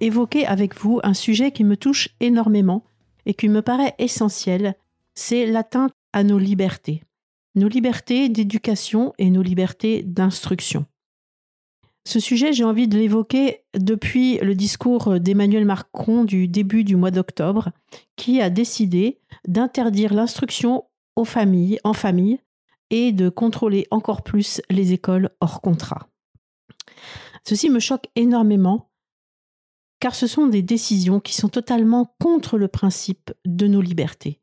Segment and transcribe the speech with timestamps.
[0.00, 2.84] évoquer avec vous un sujet qui me touche énormément
[3.26, 4.74] et qui me paraît essentiel,
[5.14, 7.02] c'est l'atteinte à nos libertés,
[7.54, 10.86] nos libertés d'éducation et nos libertés d'instruction.
[12.06, 17.10] Ce sujet, j'ai envie de l'évoquer depuis le discours d'Emmanuel Macron du début du mois
[17.10, 17.70] d'octobre,
[18.16, 20.84] qui a décidé d'interdire l'instruction
[21.16, 22.40] aux familles, en famille,
[22.88, 26.08] et de contrôler encore plus les écoles hors contrat.
[27.44, 28.87] Ceci me choque énormément
[30.00, 34.40] car ce sont des décisions qui sont totalement contre le principe de nos libertés.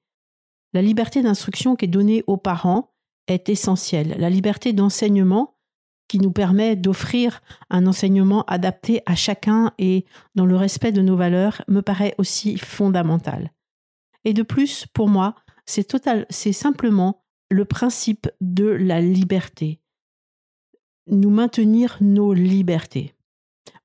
[0.74, 2.94] La liberté d'instruction qui est donnée aux parents
[3.28, 4.16] est essentielle.
[4.20, 5.56] La liberté d'enseignement
[6.08, 10.06] qui nous permet d'offrir un enseignement adapté à chacun et
[10.36, 13.52] dans le respect de nos valeurs me paraît aussi fondamentale.
[14.24, 19.80] Et de plus, pour moi, c'est total, c'est simplement le principe de la liberté.
[21.08, 23.15] Nous maintenir nos libertés.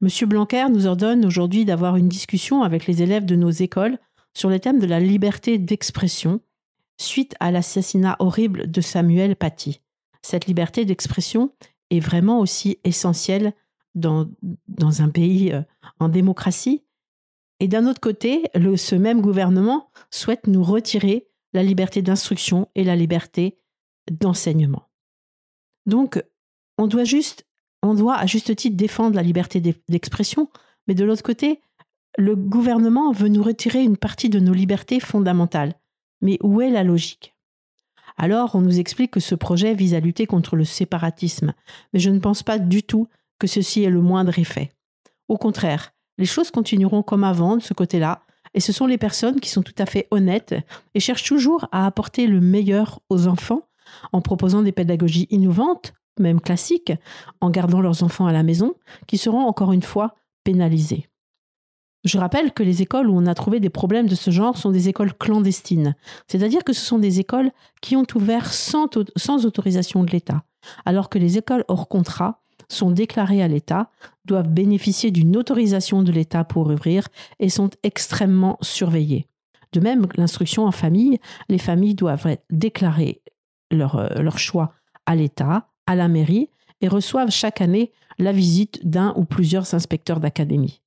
[0.01, 3.99] Monsieur Blanquer nous ordonne aujourd'hui d'avoir une discussion avec les élèves de nos écoles
[4.35, 6.41] sur le thème de la liberté d'expression
[6.99, 9.81] suite à l'assassinat horrible de Samuel Paty.
[10.23, 11.53] Cette liberté d'expression
[11.91, 13.55] est vraiment aussi essentielle
[13.95, 14.31] dans,
[14.69, 15.63] dans un pays euh,
[15.99, 16.85] en démocratie.
[17.59, 18.45] Et d'un autre côté,
[18.77, 23.59] ce même gouvernement souhaite nous retirer la liberté d'instruction et la liberté
[24.11, 24.89] d'enseignement.
[25.87, 26.23] Donc,
[26.79, 27.47] on doit juste
[27.83, 30.49] on doit à juste titre défendre la liberté d'expression,
[30.87, 31.61] mais de l'autre côté,
[32.19, 35.75] le gouvernement veut nous retirer une partie de nos libertés fondamentales.
[36.21, 37.35] Mais où est la logique?
[38.17, 41.55] Alors, on nous explique que ce projet vise à lutter contre le séparatisme,
[41.93, 44.71] mais je ne pense pas du tout que ceci ait le moindre effet.
[45.29, 48.23] Au contraire, les choses continueront comme avant de ce côté-là,
[48.53, 50.55] et ce sont les personnes qui sont tout à fait honnêtes
[50.95, 53.69] et cherchent toujours à apporter le meilleur aux enfants
[54.13, 56.93] en proposant des pédagogies innovantes, même classiques,
[57.41, 58.75] en gardant leurs enfants à la maison,
[59.07, 60.15] qui seront encore une fois
[60.45, 61.11] pénalisés.
[62.05, 64.71] Je rappelle que les écoles où on a trouvé des problèmes de ce genre sont
[64.71, 65.95] des écoles clandestines,
[66.29, 67.51] c'est-à-dire que ce sont des écoles
[67.83, 68.89] qui ont ouvert sans,
[69.45, 70.43] autorisation de l'État,
[70.87, 73.91] alors que les écoles hors contrat sont déclarées à l'État,
[74.25, 77.09] doivent bénéficier d'une autorisation de l'État pour ouvrir
[77.39, 79.27] et sont extrêmement surveillées.
[79.73, 81.19] De même, l'instruction en famille,
[81.49, 83.21] les familles doivent déclarer
[83.73, 84.73] euh, leur choix
[85.07, 86.49] à l'État, à la mairie,
[86.81, 90.81] et reçoivent chaque année la visite d'un ou plusieurs inspecteurs d'académie.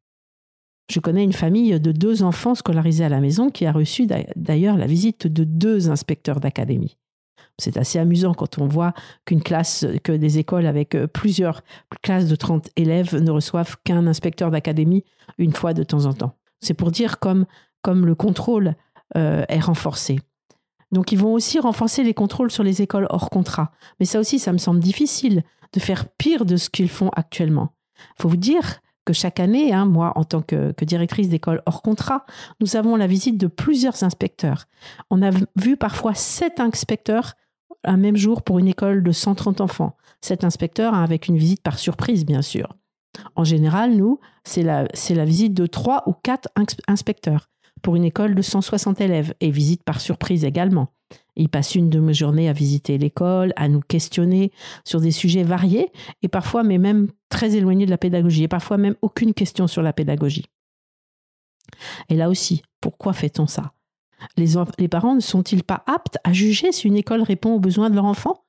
[0.90, 4.78] Je connais une famille de deux enfants scolarisés à la maison qui a reçu d'ailleurs
[4.78, 6.98] la visite de deux inspecteurs d'académie.
[7.60, 8.94] C'est assez amusant quand on voit
[9.26, 11.62] qu'une classe, que des écoles avec euh, plusieurs
[12.02, 15.04] classes de 30 élèves ne reçoivent qu'un inspecteur d'académie
[15.38, 16.36] une fois de temps en temps.
[16.62, 17.46] C'est pour dire comme,
[17.82, 18.76] comme le contrôle
[19.18, 20.20] euh, est renforcé.
[20.94, 23.72] Donc ils vont aussi renforcer les contrôles sur les écoles hors contrat.
[24.00, 25.44] Mais ça aussi, ça me semble difficile
[25.74, 27.74] de faire pire de ce qu'ils font actuellement.
[28.18, 31.82] Il faut vous dire que chaque année, hein, moi, en tant que, directrice d'école hors
[31.82, 32.26] contrat,
[32.62, 34.66] nous avons la visite de plusieurs inspecteurs.
[35.10, 37.34] On a vu parfois sept inspecteurs
[37.84, 39.98] un même jour pour une école de 130 enfants.
[40.22, 42.70] Sept inspecteurs hein, avec une visite par surprise, bien sûr.
[43.36, 46.50] En général, nous, c'est la visite de trois ou quatre
[46.88, 47.50] inspecteurs
[47.84, 50.88] pour une école de 160 élèves et visite par surprise également.
[51.36, 54.52] Ils passent une demi-journée à visiter l'école, à nous questionner
[54.86, 55.92] sur des sujets variés
[56.24, 59.84] et parfois, mais même très éloignés de la pédagogie et parfois même aucune question sur
[59.84, 60.46] la pédagogie.
[62.10, 63.74] Et là aussi, pourquoi fait-on ça?
[64.38, 67.90] Les, les parents ne sont-ils pas aptes à juger si une école répond aux besoins
[67.90, 68.46] de leur enfant?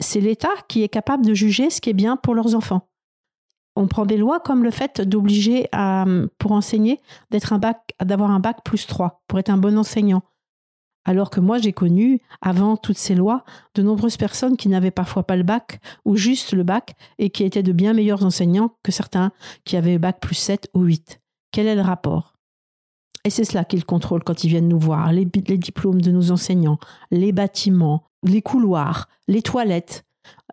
[0.00, 2.88] C'est l'État qui est capable de juger ce qui est bien pour leurs enfants.
[3.74, 5.68] On prend des lois comme le fait d'obliger
[6.38, 10.22] pour enseigner d'être un bac, d'avoir un bac plus 3 pour être un bon enseignant.
[11.04, 15.24] Alors que moi, j'ai connu, avant toutes ces lois, de nombreuses personnes qui n'avaient parfois
[15.24, 18.92] pas le bac ou juste le bac et qui étaient de bien meilleurs enseignants que
[18.92, 19.32] certains
[19.64, 21.20] qui avaient bac plus 7 ou 8.
[21.50, 22.34] Quel est le rapport?
[23.24, 26.78] Et c'est cela qu'ils contrôlent quand ils viennent nous voir, les diplômes de nos enseignants,
[27.10, 30.04] les bâtiments, les couloirs, les toilettes,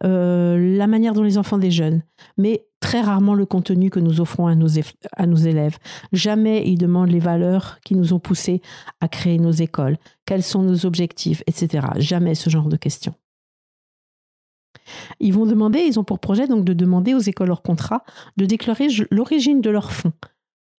[0.03, 2.03] euh, la manière dont les enfants déjeunent,
[2.37, 5.77] mais très rarement le contenu que nous offrons à nos, élèves.
[6.13, 8.61] Jamais ils demandent les valeurs qui nous ont poussés
[9.01, 11.87] à créer nos écoles, quels sont nos objectifs, etc.
[11.97, 13.13] Jamais ce genre de questions.
[15.19, 18.03] Ils vont demander, ils ont pour projet donc de demander aux écoles hors contrat
[18.37, 20.13] de déclarer l'origine de leurs fonds.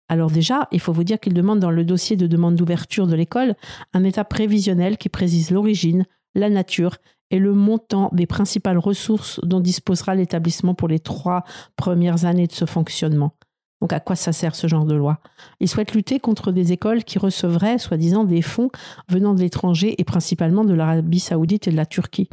[0.08, 3.16] Alors déjà, il faut vous dire qu'ils demandent dans le dossier de demande d'ouverture de
[3.16, 3.56] l'école
[3.94, 6.98] un état prévisionnel qui précise l'origine, la nature
[7.32, 11.44] et le montant des principales ressources dont disposera l'établissement pour les trois
[11.76, 13.34] premières années de ce fonctionnement.
[13.82, 15.20] Donc à quoi ça sert ce genre de loi?
[15.60, 18.70] Il souhaite lutter contre des écoles qui recevraient, soi-disant, des fonds
[19.10, 22.30] venant de l'étranger et principalement de l'Arabie saoudite et de la Turquie.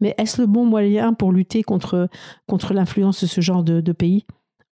[0.00, 2.08] Mais est-ce le bon moyen pour lutter contre,
[2.46, 4.26] contre l'influence de ce genre de pays?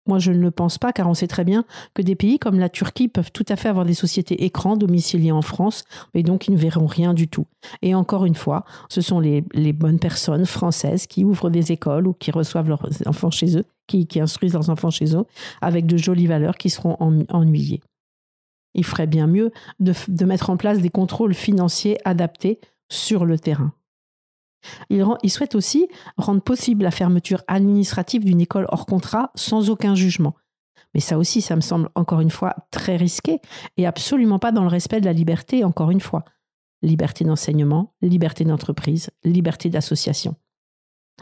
[0.05, 1.63] Moi, je ne le pense pas, car on sait très bien
[1.93, 5.31] que des pays comme la Turquie peuvent tout à fait avoir des sociétés écrans domiciliées
[5.31, 7.45] en France, et donc ils ne verront rien du tout.
[7.81, 9.41] Et encore une fois, ce sont les,
[9.73, 14.07] bonnes personnes françaises qui ouvrent des écoles ou qui reçoivent leurs enfants chez eux, qui,
[14.19, 15.25] instruisent leurs enfants chez eux,
[15.61, 16.97] avec de jolies valeurs qui seront
[17.29, 17.81] ennuyées.
[18.75, 22.59] Il ferait bien mieux de mettre en place des contrôles financiers adaptés
[22.89, 23.73] sur le terrain.
[24.89, 25.87] Il, souhaite aussi
[26.17, 30.35] rendre possible la fermeture administrative d'une école hors contrat sans aucun jugement.
[30.93, 33.39] Mais ça aussi, ça me semble encore une fois très risqué
[33.77, 36.23] et absolument pas dans le respect de la liberté, encore une fois.
[36.81, 40.35] Liberté d'enseignement, liberté d'entreprise, liberté d'association.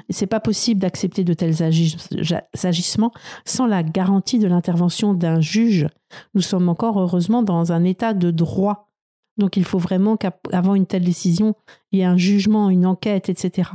[0.10, 1.63] C'est pas possible d'accepter de tels
[2.63, 3.12] agissements
[3.45, 5.88] sans la garantie de l'intervention d'un juge.
[6.33, 8.90] Nous sommes encore heureusement dans un état de droit
[9.41, 11.55] donc il faut vraiment qu'avant une telle décision,
[11.91, 13.71] il y ait un jugement, une enquête, etc.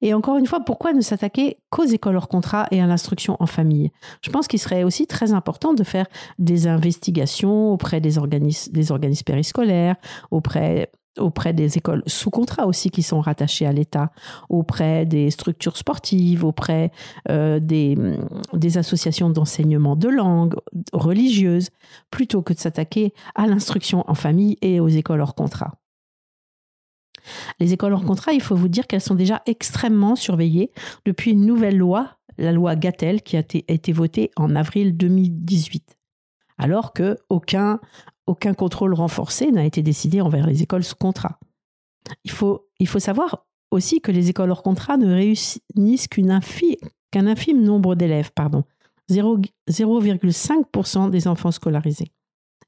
[0.00, 3.46] Et encore une fois, pourquoi ne s'attaquer qu'aux écoles hors contrat et à l'instruction en
[3.46, 3.92] famille?
[4.22, 6.06] Je pense qu'il serait aussi très important de faire
[6.38, 9.96] des investigations auprès des organismes, des organismes périscolaires,
[10.30, 14.10] auprès auprès des écoles sous contrat aussi qui sont rattachées à l'État,
[14.48, 16.90] auprès des structures sportives, auprès
[17.30, 17.96] euh, des,
[18.52, 20.56] des associations d'enseignement de langue
[20.92, 21.70] religieuses,
[22.10, 25.74] plutôt que de s'attaquer à l'instruction en famille et aux écoles hors contrat.
[27.58, 30.70] Les écoles hors contrat, il faut vous dire qu'elles sont déjà extrêmement surveillées
[31.04, 35.96] depuis une nouvelle loi, la loi Gatel, qui a été votée en avril 2018
[36.58, 37.80] alors que aucun,
[38.26, 41.38] aucun contrôle renforcé n'a été décidé envers les écoles sous contrat.
[42.24, 42.68] Il faut,
[42.98, 48.64] savoir aussi que les écoles hors contrat ne réunissent qu'un infime, nombre d'élèves, pardon,
[49.10, 52.12] 0,5% des enfants scolarisés.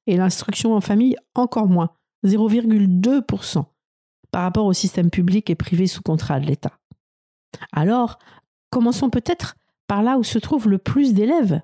[0.07, 1.91] Et l'instruction en famille, encore moins,
[2.25, 3.65] 0,2%
[4.31, 6.79] par rapport au système public et privé sous contrat de l'État.
[7.73, 8.19] Alors,
[8.71, 11.61] commençons peut-être par là où se trouve le plus d'élèves.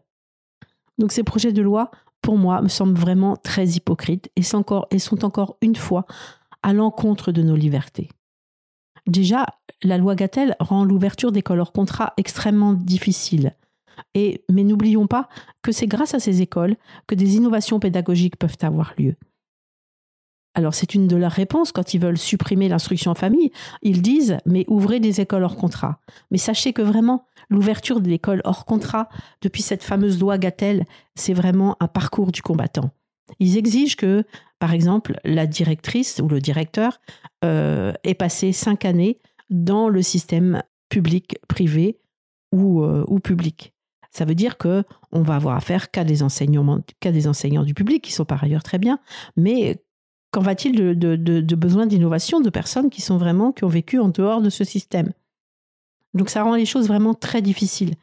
[0.99, 1.91] Donc ces projets de loi,
[2.25, 4.64] pour moi, me semblent vraiment très hypocrites et sont
[5.25, 6.07] encore, une fois
[6.62, 8.09] à l'encontre de nos libertés.
[9.07, 9.45] Déjà,
[9.83, 13.54] la loi Gatel rend l'ouverture d'écoles hors contrat extrêmement difficile.
[14.14, 15.28] Et, mais n'oublions pas
[15.61, 16.76] que c'est grâce à ces écoles
[17.07, 19.16] que des innovations pédagogiques peuvent avoir lieu.
[20.54, 23.50] Alors c'est une de leurs réponses quand ils veulent supprimer l'instruction en famille.
[23.82, 25.99] Ils disent mais ouvrez des écoles hors contrat.
[26.30, 29.08] Mais sachez que vraiment l'ouverture de l'école hors contrat
[29.42, 30.84] depuis cette fameuse loi Gatel,
[31.16, 32.90] c'est vraiment un parcours du combattant.
[33.40, 34.25] Ils exigent que,
[34.58, 37.00] par exemple, la directrice ou le directeur
[37.44, 39.18] euh, ait passé cinq années
[39.50, 41.99] dans le système public, privé
[42.52, 43.73] ou, euh, ou public.
[44.11, 47.75] Ça veut dire que on va avoir affaire qu'à des enseignants, qu'à des enseignants du
[47.75, 49.00] public qui sont par ailleurs très bien,
[49.37, 49.82] mais
[50.35, 54.09] Qu'en va-t-il de, de, besoin d'innovation de personnes qui sont vraiment, qui ont vécu en
[54.09, 55.12] dehors de ce système?
[56.12, 57.95] Donc ça rend les choses vraiment très difficiles.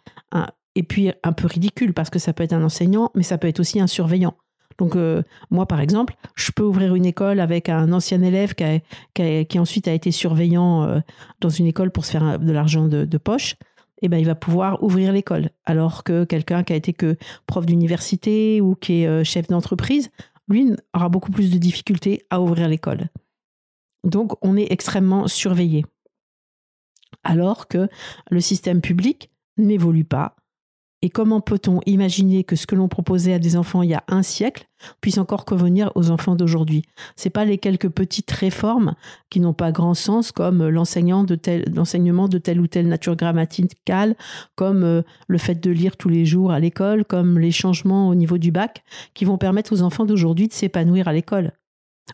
[0.75, 3.49] Et puis un peu ridicule parce que ça peut être un enseignant, mais ça peut
[3.49, 4.33] être aussi un surveillant.
[4.77, 9.43] Donc euh, moi, par exemple, je peux ouvrir une école avec un ancien élève qui,
[9.45, 10.99] qui, ensuite a été surveillant euh,
[11.41, 13.57] dans une école pour se faire de l'argent de, poche.
[14.01, 15.49] Et eh ben, il va pouvoir ouvrir l'école.
[15.65, 20.11] Alors que quelqu'un qui a été que prof d'université ou qui est euh, chef d'entreprise
[20.47, 23.09] lui aura beaucoup plus de difficultés à ouvrir l'école.
[24.03, 25.85] Donc on est extrêmement surveillé.
[27.23, 27.87] Alors que
[28.29, 30.35] le système public n'évolue pas,
[31.01, 34.03] et comment peut-on imaginer que ce que l'on proposait à des enfants il y a
[34.07, 34.67] un siècle
[34.99, 36.83] puisse encore convenir aux enfants d'aujourd'hui?
[37.15, 38.93] C'est pas les quelques petites réformes
[39.29, 44.15] qui n'ont pas grand sens, comme l'enseignement de, de telle ou telle nature grammaticale,
[44.55, 48.15] comme euh, le fait de lire tous les jours à l'école, comme les changements au
[48.15, 48.83] niveau du bac,
[49.15, 51.53] qui vont permettre aux enfants d'aujourd'hui de s'épanouir à l'école.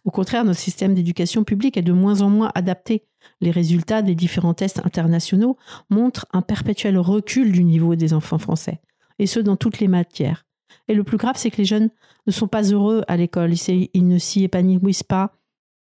[0.06, 3.04] Au contraire, notre système d'éducation publique est de moins en moins adapté
[3.42, 5.58] les résultats des différents tests internationaux
[5.90, 8.80] montrent un perpétuel recul du niveau des enfants français,
[9.20, 10.46] et ce dans toutes les matières.
[10.88, 11.90] Et le plus grave, c'est que les jeunes
[12.26, 13.54] ne sont pas heureux à l'école,
[13.94, 15.34] ils ne s'y épanouissent pas,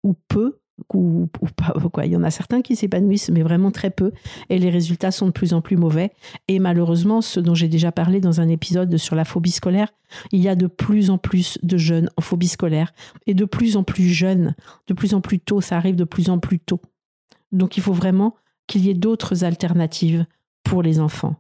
[0.04, 0.62] ou peu,
[0.94, 2.06] ou, pas.
[2.06, 4.12] Il y en a certains qui s'épanouissent, mais vraiment très peu,
[4.50, 6.12] et les résultats sont de plus en plus mauvais.
[6.48, 9.94] Et malheureusement, ce dont j'ai déjà parlé dans un épisode sur la phobie scolaire,
[10.32, 12.94] il y a de plus en plus de jeunes en phobie scolaire,
[13.28, 14.56] et de plus en plus jeunes,
[14.88, 16.82] de plus en plus tôt, ça arrive de plus en plus tôt.
[17.51, 18.36] Donc il faut vraiment
[18.67, 20.25] qu'il y ait d'autres alternatives
[20.63, 21.36] pour les enfants.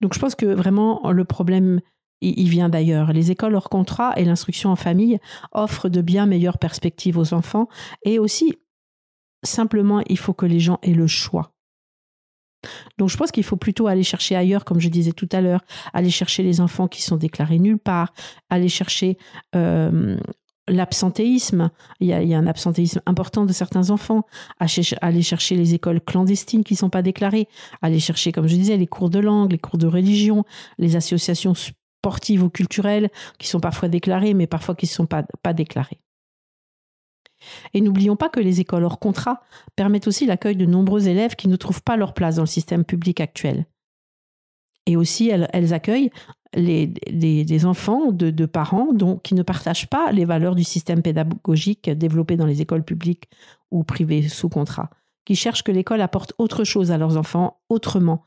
[0.00, 1.80] Donc je pense que vraiment le problème,
[2.20, 3.12] il vient d'ailleurs.
[3.12, 5.18] Les écoles hors contrat et l'instruction en famille
[5.52, 7.68] offrent de bien meilleures perspectives aux enfants
[8.04, 8.56] et aussi,
[9.42, 11.52] simplement, il faut que les gens aient le choix.
[12.98, 15.64] Donc je pense qu'il faut plutôt aller chercher ailleurs, comme je disais tout à l'heure,
[15.92, 18.12] aller chercher les enfants qui sont déclarés nulle part,
[18.50, 19.18] aller chercher
[19.54, 20.18] euh,
[20.68, 21.70] l'absentéisme.
[22.00, 24.26] Il, y, a, un absentéisme important de certains enfants.
[25.00, 27.48] aller chercher les écoles clandestines qui ne sont pas déclarées.
[27.82, 30.44] Aller chercher, comme je disais, les cours de langue, les cours de religion,
[30.78, 35.24] les associations sportives ou culturelles qui sont parfois déclarées, mais parfois qui ne sont pas,
[35.42, 36.00] pas déclarées.
[37.74, 39.42] Et n'oublions pas que les écoles hors contrat
[39.76, 42.84] permettent aussi l'accueil de nombreux élèves qui ne trouvent pas leur place dans le système
[42.84, 43.66] public actuel.
[44.86, 46.10] Et aussi, elles, accueillent
[46.54, 48.88] les, des enfants de, parents
[49.22, 53.28] qui ne partagent pas les valeurs du système pédagogique développé dans les écoles publiques
[53.70, 54.90] ou privées sous contrat,
[55.24, 58.22] qui cherchent que l'école apporte autre chose à leurs enfants autrement.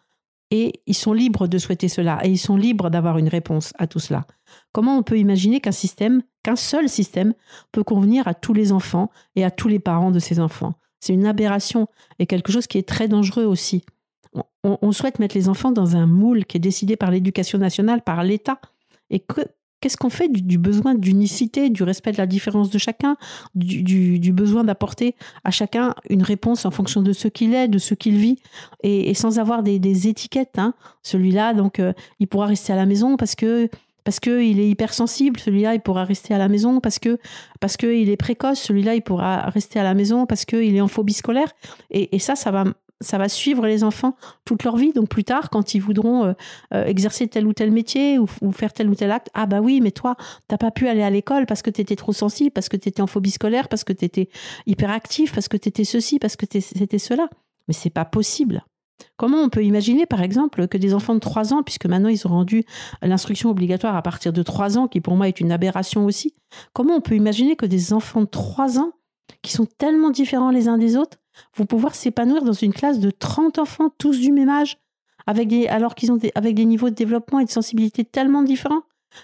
[0.52, 3.88] Et ils sont libres de souhaiter cela, et ils sont libres d'avoir une réponse à
[3.88, 4.26] tout cela.
[4.74, 7.34] Comment on peut imaginer qu'un système, qu'un seul système,
[7.72, 10.74] peut convenir à tous les enfants et à tous les parents de ces enfants?
[11.00, 11.88] C'est une aberration
[12.18, 13.84] et quelque chose qui est très dangereux aussi
[14.64, 18.24] on, souhaite mettre les enfants dans un moule qui est décidé par l'éducation nationale, par
[18.24, 18.60] l'État.
[19.10, 19.24] Et
[19.82, 23.18] qu'est-ce qu'on fait du, besoin d'unicité, du respect de la différence de chacun,
[23.56, 27.94] du, besoin d'apporter à chacun une réponse en fonction de ce qu'il est, de ce
[27.94, 28.40] qu'il vit,
[28.84, 30.60] et, sans avoir des, étiquettes.
[30.60, 30.74] Hein.
[31.04, 33.70] Celui-là, donc, euh, il pourra rester à la maison parce que
[34.06, 37.20] parce qu'il est hypersensible, celui-là, il pourra rester à la maison parce que
[37.60, 40.88] parce qu'il est précoce, celui-là, il pourra rester à la maison parce qu'il est en
[40.88, 41.52] phobie scolaire.
[41.92, 42.64] Et, et ça, ça va
[43.02, 44.16] ça va suivre les enfants
[44.46, 44.94] toute leur vie.
[44.94, 46.34] Donc plus tard, quand ils voudront euh,
[46.74, 49.82] euh, exercer tel ou tel métier ou, faire tel ou tel acte, ah bah oui,
[49.82, 50.16] mais toi,
[50.48, 52.90] t'as pas pu aller à l'école parce que tu étais trop sensible, parce que tu
[52.90, 54.30] étais en phobie scolaire, parce que tu étais
[54.66, 57.30] hyperactif, parce que tu étais ceci, parce que c'était cela.
[57.68, 58.64] Mais c'est pas possible.
[59.18, 62.28] Comment on peut imaginer, par exemple, que des enfants de 3 ans, puisque maintenant ils
[62.28, 62.64] ont rendu
[63.02, 66.36] l'instruction obligatoire à partir de 3 ans, qui pour moi est une aberration aussi,
[66.74, 68.92] comment on peut imaginer que des enfants de 3 ans,
[69.42, 71.18] qui sont tellement différents les uns des autres,
[71.56, 74.78] vont pouvoir s'épanouir dans une classe de 30 enfants, tous du même âge,
[75.28, 78.44] avec des, alors qu'ils ont des, avec des niveaux de développement et de sensibilité tellement
[78.44, 78.84] différents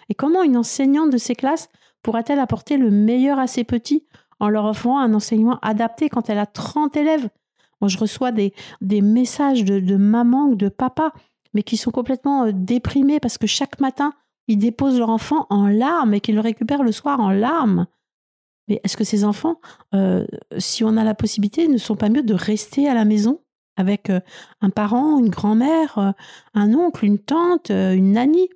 [0.10, 1.70] Et comment une enseignante de ces classes
[2.04, 4.06] pourra-t-elle apporter le meilleur à ses petits
[4.40, 7.30] en leur offrant un enseignement adapté quand elle a 30 élèves?
[7.82, 11.12] Moi, je reçois des, messages de, de maman ou de papa,
[11.54, 14.14] mais qui sont complètement euh, déprimés parce que chaque matin,
[14.48, 17.88] ils déposent leur enfant en larmes et qu'ils le récupèrent le soir en larmes.
[18.68, 19.60] Mais est-ce que ces enfants,
[19.94, 20.26] euh,
[20.58, 23.42] si on a la possibilité, ne sont pas mieux de rester à la maison
[23.78, 24.20] avec euh,
[24.62, 26.14] un parent, une grand-mère,
[26.54, 28.50] un oncle, une tante, une nanny?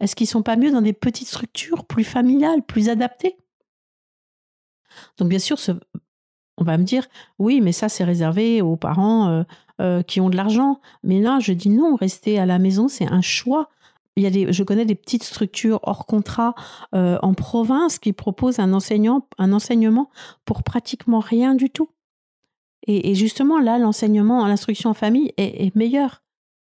[0.00, 3.36] Est-ce qu'ils sont pas mieux dans des petites structures plus familiales, plus adaptées?
[5.18, 5.58] Donc bien sûr,
[6.60, 7.06] on va me dire,
[7.38, 9.42] oui, mais ça, c'est réservé aux parents euh,
[9.80, 10.80] euh, qui ont de l'argent.
[11.02, 13.70] Mais là, je dis non, rester à la maison, c'est un choix.
[14.16, 16.54] Il y a des, je connais des petites structures hors contrat
[16.94, 20.10] euh, en province qui proposent un, enseignement
[20.44, 21.90] pour pratiquement rien du tout.
[22.86, 26.22] Et, justement, là, l'enseignement, l'instruction en famille est, est meilleur.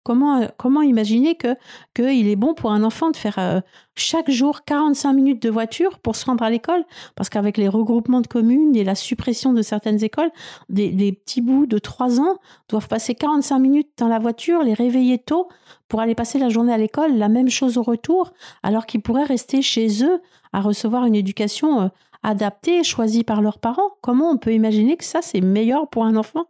[0.04, 1.56] Comment, comment imaginer que
[1.94, 3.61] qu'il est bon pour un enfant de faire euh,
[3.96, 6.84] chaque jour 45 minutes de voiture pour se rendre à l'école?
[7.16, 10.30] Parce qu'avec les regroupements de communes et la suppression de certaines écoles,
[10.68, 12.37] des, des, petits bouts de 3 ans
[12.68, 15.49] doivent passer 45 minutes dans la voiture, les réveiller tôt
[15.88, 18.32] pour aller passer la journée à l'école, la même chose au retour,
[18.62, 20.20] alors qu'ils pourraient rester chez eux
[20.52, 21.88] à recevoir une éducation euh,
[22.23, 23.90] adaptée, choisie par leurs parents.
[24.00, 26.46] Comment on peut imaginer que ça, c'est meilleur pour un enfant?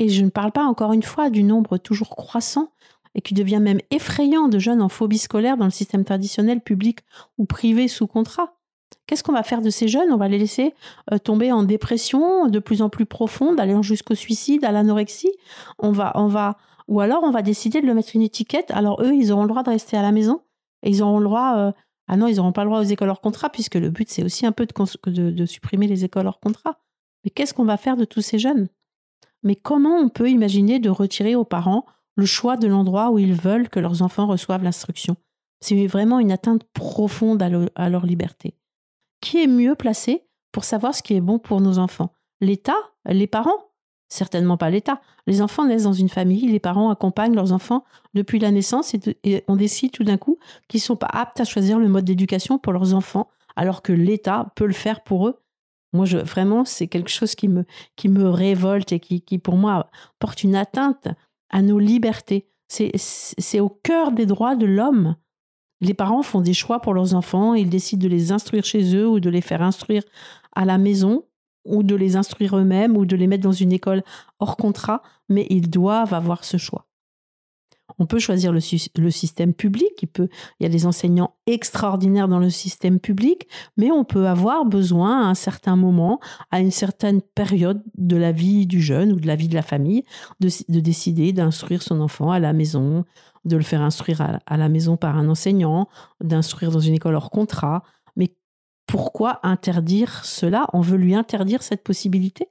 [0.00, 2.72] Et je ne parle pas encore une fois du nombre toujours croissant
[3.14, 7.00] et qui devient même effrayant de jeunes en phobie scolaire dans le système traditionnel public
[7.36, 8.56] ou privé sous contrat.
[9.06, 10.10] Qu'est-ce qu'on va faire de ces jeunes?
[10.10, 10.74] On va les laisser
[11.12, 15.32] euh, tomber en dépression de plus en plus profonde, allant jusqu'au suicide, à l'anorexie?
[15.78, 16.56] On va, on va,
[16.88, 18.70] ou alors on va décider de le mettre une étiquette.
[18.70, 20.40] Alors eux, ils auront le droit de rester à la maison
[20.82, 21.56] et ils auront le droit.
[21.58, 21.72] Euh,
[22.08, 24.22] ah non, ils n'auront pas le droit aux écoles hors contrat puisque le but c'est
[24.22, 26.80] aussi un peu de supprimer les écoles hors contrat.
[27.24, 28.68] Mais qu'est-ce qu'on va faire de tous ces jeunes?
[29.42, 33.34] Mais comment on peut imaginer de retirer aux parents le choix de l'endroit où ils
[33.34, 35.16] veulent que leurs enfants reçoivent l'instruction?
[35.60, 38.54] C'est vraiment une atteinte profonde à, leur liberté.
[39.20, 42.12] Qui est mieux placé pour savoir ce qui est bon pour nos enfants?
[42.40, 42.76] L'État?
[43.06, 43.70] Les parents?
[44.08, 45.00] Certainement pas l'État.
[45.26, 49.44] Les enfants naissent dans une famille, les parents accompagnent leurs enfants depuis la naissance et,
[49.46, 52.58] on décide tout d'un coup qu'ils ne sont pas aptes à choisir le mode d'éducation
[52.58, 55.40] pour leurs enfants, alors que l'État peut le faire pour eux
[55.92, 57.64] moi, je, vraiment, c'est quelque chose qui me,
[58.28, 61.08] révolte et qui, qui, pour moi, porte une atteinte
[61.50, 62.48] à nos libertés.
[62.68, 65.16] C'est au cœur des droits de l'homme.
[65.80, 69.08] Les parents font des choix pour leurs enfants, ils décident de les instruire chez eux
[69.08, 70.02] ou de les faire instruire
[70.54, 71.24] à la maison
[71.64, 74.02] ou de les instruire eux-mêmes ou de les mettre dans une école
[74.38, 76.89] hors contrat, mais ils doivent avoir ce choix.
[78.00, 78.60] On peut choisir le,
[79.10, 84.04] système public, il, peut, y a des enseignants extraordinaires dans le système public, mais on
[84.04, 86.18] peut avoir besoin à un certain moment,
[86.50, 89.60] à une certaine période de la vie du jeune ou de la vie de la
[89.60, 90.04] famille,
[90.40, 90.48] de,
[90.80, 93.04] décider d'instruire son enfant à la maison,
[93.44, 95.86] de le faire instruire à la maison par un enseignant,
[96.22, 97.82] d'instruire dans une école hors contrat.
[98.16, 98.34] Mais
[98.86, 100.68] pourquoi interdire cela?
[100.72, 102.48] On veut lui interdire cette possibilité?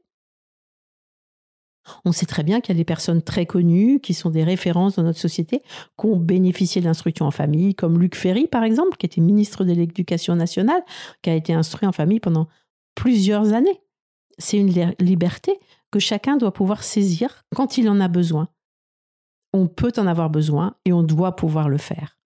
[2.05, 4.95] On sait très bien qu'il y a des personnes très connues qui sont des références
[4.95, 5.61] dans notre société,
[5.99, 9.63] qui ont bénéficié de l'instruction en famille, comme Luc Ferry, par exemple, qui était ministre
[9.63, 10.83] de l'Éducation nationale,
[11.21, 12.47] qui a été instruit en famille pendant
[12.95, 13.81] plusieurs années.
[14.37, 15.59] C'est une liberté
[15.91, 18.47] que chacun doit pouvoir saisir quand il en a besoin.
[19.53, 22.19] On peut en avoir besoin et on doit pouvoir le faire.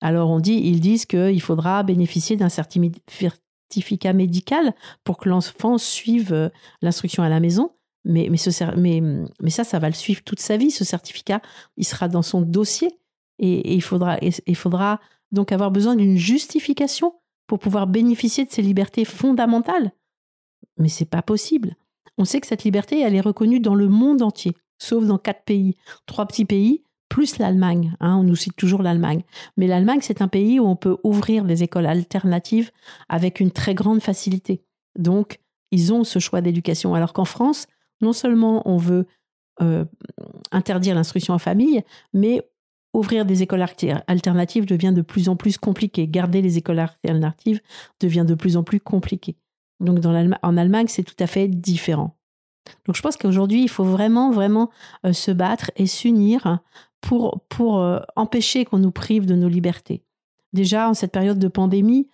[0.00, 4.74] Alors on dit, ils disent qu'il faudra bénéficier d'un certificat médical
[5.04, 6.48] pour que l'enfant suive euh,
[6.82, 7.72] l'instruction à la maison.
[8.04, 11.40] Mais, mais, ça, ça va le suivre toute sa vie, ce certificat.
[11.76, 12.98] Il sera dans son dossier
[13.38, 14.18] et, il, faudra,
[14.54, 17.14] faudra donc avoir besoin d'une justification
[17.46, 19.92] pour pouvoir bénéficier de ces libertés fondamentales.
[20.78, 21.76] Mais c'est pas possible.
[22.18, 25.44] On sait que cette liberté, elle est reconnue dans le monde entier, sauf dans quatre
[25.44, 25.76] pays.
[26.06, 27.94] Trois petits pays, plus l'Allemagne.
[28.00, 29.22] Hein, on nous cite toujours l'Allemagne.
[29.56, 32.70] Mais l'Allemagne, c'est un pays où on peut ouvrir des écoles alternatives
[33.08, 34.64] avec une très grande facilité.
[34.98, 36.94] Donc, ils ont ce choix d'éducation.
[36.94, 37.66] Alors qu'en France,
[38.02, 39.06] non seulement on veut
[39.60, 39.84] euh,
[40.50, 42.42] interdire l'instruction en famille, mais
[42.94, 43.64] ouvrir des écoles
[44.06, 46.06] alternatives devient de plus en plus compliqué.
[46.06, 47.60] Garder les écoles alternatives
[48.00, 49.36] devient de plus en plus compliqué.
[49.80, 52.16] Donc en Allemagne, c'est tout à fait différent.
[52.86, 54.70] Donc je pense qu'aujourd'hui, il faut vraiment, vraiment
[55.06, 56.60] euh, se battre et s'unir
[57.00, 60.02] pour, pour euh, empêcher qu'on nous prive de nos libertés.
[60.52, 62.08] Déjà, en cette période de pandémie,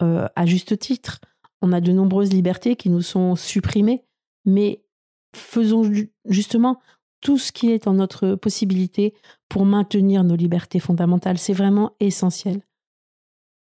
[0.00, 1.20] à juste titre,
[1.62, 4.04] on a de nombreuses libertés qui nous sont supprimées,
[4.44, 4.81] mais
[5.34, 5.90] faisons
[6.24, 6.80] justement
[7.20, 9.14] tout ce qui est en notre possibilité
[9.48, 11.38] pour maintenir nos libertés fondamentales.
[11.38, 12.62] C'est vraiment essentiel.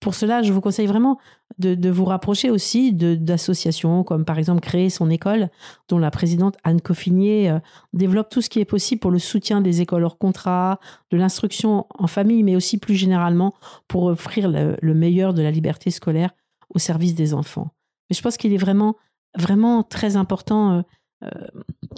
[0.01, 1.19] Pour cela, je vous conseille vraiment
[1.59, 5.49] de, vous rapprocher aussi d'associations comme par exemple Créer son école,
[5.88, 7.59] dont la présidente Anne Coffinier euh,
[7.92, 11.87] développe tout ce qui est possible pour le soutien des écoles hors contrat, de l'instruction
[11.99, 13.55] en famille, mais aussi plus généralement
[13.88, 16.31] pour offrir le, le meilleur de la liberté scolaire
[16.75, 17.71] au service des enfants.
[18.11, 18.97] Mais je pense qu'il est vraiment,
[19.37, 20.83] vraiment très important euh,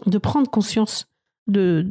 [0.07, 1.07] de prendre conscience
[1.47, 1.91] de,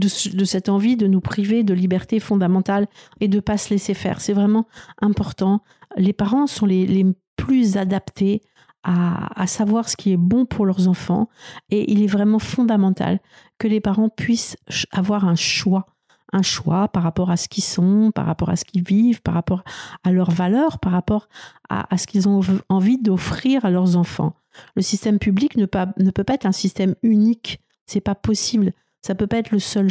[0.00, 2.88] de, cette envie de nous priver de liberté fondamentale
[3.20, 4.20] et de ne pas se laisser faire.
[4.20, 4.66] C'est vraiment
[5.00, 5.62] important.
[5.96, 7.06] Les parents sont les,
[7.36, 8.42] plus adaptés
[8.82, 11.28] à, savoir ce qui est bon pour leurs enfants
[11.70, 13.20] et il est vraiment fondamental
[13.58, 14.56] que les parents puissent
[14.90, 15.86] avoir un choix
[16.32, 19.34] un choix par rapport à ce qu'ils sont, par rapport à ce qu'ils vivent, par
[19.34, 19.64] rapport
[20.04, 21.28] à leurs valeurs, par rapport
[21.68, 24.34] à, ce qu'ils ont envie d'offrir à leurs enfants.
[24.76, 25.66] Le système public ne,
[25.98, 28.72] ne peut pas être un système unique, c'est pas possible.
[29.02, 29.88] Ça peut pas être le seul,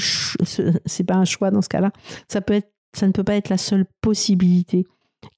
[0.85, 1.91] c'est pas un choix dans ce cas-là.
[2.27, 4.85] Ça peut être, ça ne peut pas être la seule possibilité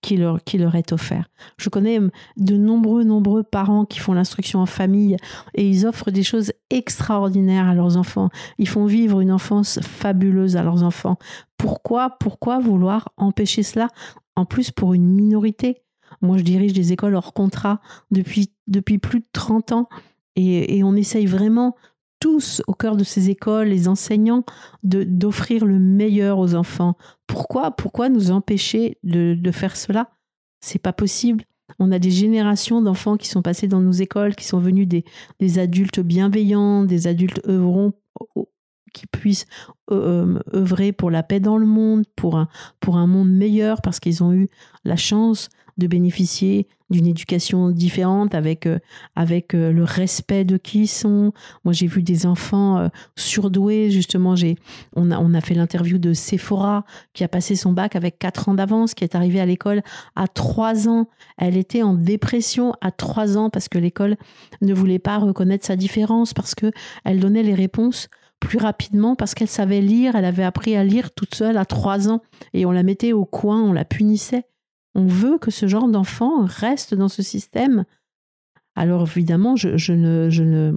[0.01, 1.29] qui leur, qui leur est offert.
[1.57, 1.99] Je connais
[2.37, 5.17] de nombreux, nombreux parents qui font l'instruction en famille
[5.53, 8.29] et ils offrent des choses extraordinaires à leurs enfants.
[8.57, 11.17] Ils font vivre une enfance fabuleuse à leurs enfants.
[11.57, 13.87] Pourquoi, pourquoi vouloir empêcher cela
[14.35, 15.81] En plus pour une minorité?
[16.21, 17.79] Moi, je dirige des écoles hors contrat
[18.11, 19.89] depuis, depuis plus de 30 ans
[20.35, 21.75] et, et on essaye vraiment
[22.21, 24.45] tous au cœur de ces écoles, les enseignants,
[24.83, 26.95] d'offrir le meilleur aux enfants.
[27.27, 30.11] Pourquoi Pourquoi nous empêcher de, faire cela?
[30.61, 31.43] C'est pas possible.
[31.79, 35.03] On a des générations d'enfants qui sont passés dans nos écoles, qui sont venus des,
[35.39, 37.93] des adultes bienveillants, des adultes œuvrons
[38.93, 39.45] qui puissent
[39.91, 42.47] euh, œuvrer pour la paix dans le monde, pour un,
[42.79, 44.49] pour un monde meilleur, parce qu'ils ont eu
[44.85, 48.77] la chance de bénéficier d'une éducation différente avec euh,
[49.15, 51.31] avec euh, le respect de qui ils sont.
[51.63, 53.89] Moi, j'ai vu des enfants euh, surdoués.
[53.89, 54.57] Justement, j'ai
[54.95, 58.49] on a on a fait l'interview de Sephora qui a passé son bac avec quatre
[58.49, 59.81] ans d'avance, qui est arrivée à l'école
[60.15, 61.07] à trois ans.
[61.37, 64.17] Elle était en dépression à trois ans parce que l'école
[64.61, 66.71] ne voulait pas reconnaître sa différence parce que
[67.05, 68.09] elle donnait les réponses
[68.41, 72.09] plus rapidement parce qu'elle savait lire, elle avait appris à lire toute seule à trois
[72.09, 72.21] ans
[72.53, 74.45] et on la mettait au coin, on la punissait.
[74.93, 77.85] On veut que ce genre d'enfant reste dans ce système.
[78.75, 80.75] Alors évidemment, je, ne, je, ne,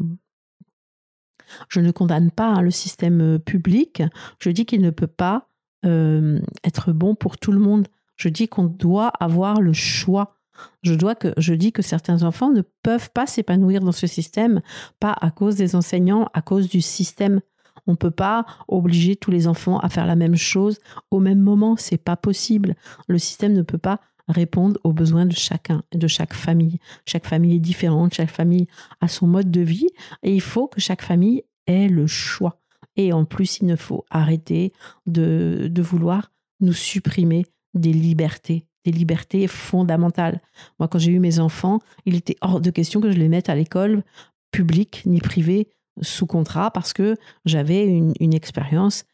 [1.69, 4.03] je ne condamne pas hein, le système euh, public.
[4.39, 5.49] Je dis qu'il ne peut pas
[5.85, 7.89] euh, être bon pour tout le monde.
[8.17, 10.37] Je dis qu'on doit avoir le choix.
[10.83, 14.61] Je, dois que, je dis que certains enfants ne peuvent pas s'épanouir dans ce système,
[15.01, 17.41] pas à cause des enseignants, à cause du système.
[17.87, 20.79] On ne peut pas obliger tous les enfants à faire la même chose
[21.11, 21.77] au même moment.
[21.77, 22.77] C'est pas possible.
[23.09, 26.79] Le système ne peut pas répondre aux besoins de chacun, de chaque famille.
[27.07, 28.67] Chaque famille est différente, chaque famille
[29.01, 29.89] a son mode de vie
[30.23, 32.61] et il faut que chaque famille ait le choix.
[32.97, 34.73] Et en plus, il ne faut arrêter
[35.07, 40.41] de, de vouloir nous supprimer des libertés, des libertés fondamentales.
[40.79, 43.49] Moi, quand j'ai eu mes enfants, il était hors de question que je les mette
[43.49, 44.05] à l'école
[44.53, 45.69] publique ni privée
[46.01, 49.05] sous contrat parce que j'avais une, expérience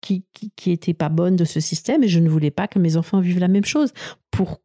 [0.00, 0.24] qui,
[0.56, 3.20] qui, était pas bonne de ce système et je ne voulais pas que mes enfants
[3.20, 3.92] vivent la même chose.
[4.30, 4.60] Pour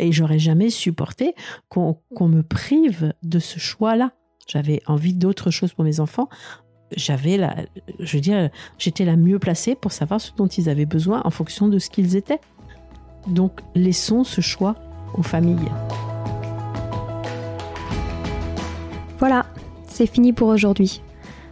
[0.00, 1.34] et j'aurais jamais supporté
[1.68, 4.12] qu'on me prive de ce choix-là.
[4.48, 6.28] J'avais envie d'autre chose pour mes enfants.
[6.96, 7.54] J'avais la,
[8.00, 11.30] je veux dire, j'étais la mieux placée pour savoir ce dont ils avaient besoin en
[11.30, 12.40] fonction de ce qu'ils étaient.
[13.28, 14.74] Donc, laissons ce choix
[15.14, 15.70] aux familles.
[19.18, 19.46] Voilà,
[19.86, 21.02] c'est fini pour aujourd'hui.